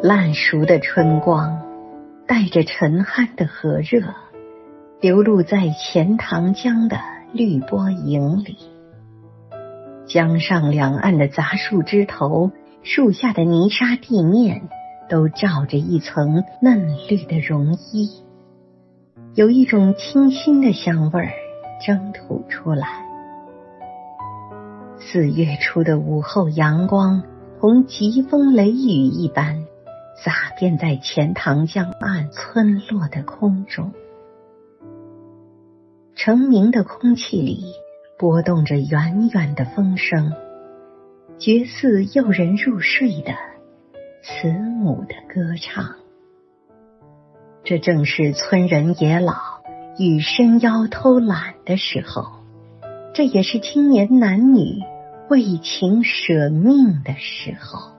[0.00, 1.60] 烂熟的春光，
[2.28, 4.14] 带着沉酣的和热，
[5.00, 6.98] 流露在钱塘江的
[7.32, 8.56] 绿波影里。
[10.06, 12.52] 江上两岸的杂树枝头，
[12.84, 14.68] 树下的泥沙地面，
[15.08, 18.22] 都罩着一层嫩绿的绒衣，
[19.34, 21.32] 有一种清新的香味儿
[21.84, 22.86] 蒸吐出来。
[25.00, 27.24] 四月初的午后阳光，
[27.60, 29.64] 同疾风雷雨一般，
[30.22, 33.92] 洒遍在钱塘江岸村落的空中。
[36.14, 37.64] 澄明的空气里。
[38.20, 40.32] 拨动着远远的风声，
[41.38, 43.32] 绝似诱人入睡的
[44.24, 45.94] 慈母的歌唱。
[47.62, 49.36] 这正是村人野老
[50.00, 52.24] 与伸腰偷懒的时候，
[53.14, 54.82] 这也是青年男女
[55.30, 57.92] 为情舍命的时候。